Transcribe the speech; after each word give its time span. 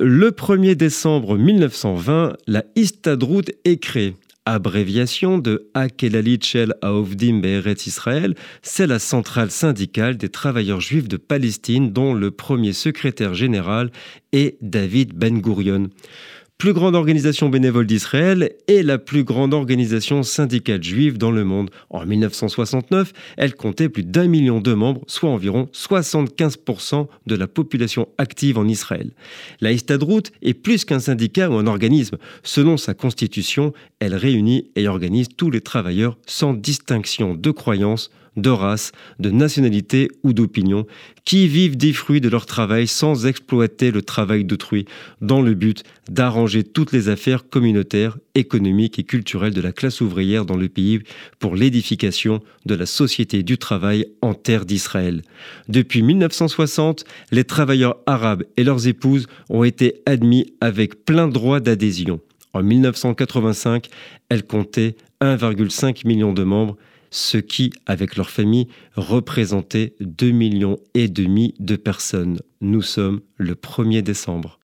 Le 0.00 0.30
1er 0.30 0.76
décembre 0.76 1.36
1920, 1.36 2.34
la 2.46 2.62
Histadrout 2.76 3.42
est 3.64 3.78
créée. 3.78 4.14
Abréviation 4.46 5.38
de 5.38 5.68
Akelali 5.74 6.38
Chel 6.40 6.72
Aovdim 6.82 7.40
Be'eret 7.40 7.74
Israël, 7.84 8.36
c'est 8.62 8.86
la 8.86 9.00
centrale 9.00 9.50
syndicale 9.50 10.16
des 10.16 10.28
travailleurs 10.28 10.80
juifs 10.80 11.08
de 11.08 11.16
Palestine 11.16 11.92
dont 11.92 12.14
le 12.14 12.30
premier 12.30 12.74
secrétaire 12.74 13.34
général 13.34 13.90
est 14.30 14.56
David 14.60 15.14
Ben 15.14 15.40
Gurion 15.40 15.88
plus 16.58 16.72
grande 16.72 16.96
organisation 16.96 17.48
bénévole 17.48 17.86
d'Israël 17.86 18.50
et 18.66 18.82
la 18.82 18.98
plus 18.98 19.22
grande 19.22 19.54
organisation 19.54 20.24
syndicale 20.24 20.82
juive 20.82 21.16
dans 21.16 21.30
le 21.30 21.44
monde. 21.44 21.70
En 21.88 22.04
1969, 22.04 23.12
elle 23.36 23.54
comptait 23.54 23.88
plus 23.88 24.02
d'un 24.02 24.26
million 24.26 24.60
de 24.60 24.74
membres, 24.74 25.02
soit 25.06 25.30
environ 25.30 25.68
75% 25.72 27.06
de 27.28 27.34
la 27.36 27.46
population 27.46 28.08
active 28.18 28.58
en 28.58 28.66
Israël. 28.66 29.12
La 29.60 29.70
Histadrout 29.70 30.32
est 30.42 30.54
plus 30.54 30.84
qu'un 30.84 30.98
syndicat 30.98 31.48
ou 31.48 31.54
un 31.54 31.68
organisme. 31.68 32.18
Selon 32.42 32.76
sa 32.76 32.92
constitution, 32.92 33.72
elle 34.00 34.16
réunit 34.16 34.72
et 34.74 34.88
organise 34.88 35.28
tous 35.36 35.52
les 35.52 35.60
travailleurs 35.60 36.18
sans 36.26 36.54
distinction 36.54 37.36
de 37.36 37.52
croyance, 37.52 38.10
de 38.40 38.50
race, 38.50 38.92
de 39.18 39.30
nationalité 39.30 40.08
ou 40.22 40.32
d'opinion, 40.32 40.86
qui 41.24 41.46
vivent 41.46 41.76
des 41.76 41.92
fruits 41.92 42.20
de 42.20 42.28
leur 42.28 42.46
travail 42.46 42.86
sans 42.86 43.26
exploiter 43.26 43.90
le 43.90 44.02
travail 44.02 44.44
d'autrui, 44.44 44.86
dans 45.20 45.42
le 45.42 45.54
but 45.54 45.82
d'arranger 46.08 46.64
toutes 46.64 46.92
les 46.92 47.08
affaires 47.08 47.48
communautaires, 47.48 48.16
économiques 48.34 48.98
et 48.98 49.04
culturelles 49.04 49.52
de 49.52 49.60
la 49.60 49.72
classe 49.72 50.00
ouvrière 50.00 50.46
dans 50.46 50.56
le 50.56 50.68
pays 50.68 51.00
pour 51.38 51.54
l'édification 51.54 52.40
de 52.66 52.74
la 52.74 52.86
société 52.86 53.42
du 53.42 53.58
travail 53.58 54.06
en 54.22 54.34
terre 54.34 54.64
d'Israël. 54.64 55.22
Depuis 55.68 56.02
1960, 56.02 57.04
les 57.30 57.44
travailleurs 57.44 57.96
arabes 58.06 58.44
et 58.56 58.64
leurs 58.64 58.86
épouses 58.86 59.26
ont 59.50 59.64
été 59.64 60.00
admis 60.06 60.52
avec 60.60 61.04
plein 61.04 61.28
droit 61.28 61.60
d'adhésion. 61.60 62.20
En 62.54 62.62
1985, 62.62 63.88
elle 64.30 64.44
comptait 64.44 64.96
1,5 65.20 66.06
million 66.06 66.32
de 66.32 66.44
membres 66.44 66.76
ce 67.10 67.38
qui, 67.38 67.72
avec 67.86 68.16
leur 68.16 68.30
famille, 68.30 68.68
représentait 68.94 69.94
2 70.00 70.30
millions 70.30 70.78
et 70.94 71.08
demi 71.08 71.54
de 71.58 71.76
personnes. 71.76 72.38
Nous 72.60 72.82
sommes 72.82 73.20
le 73.36 73.54
1er 73.54 74.02
décembre. 74.02 74.56